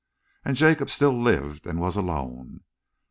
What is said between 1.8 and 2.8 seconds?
alone.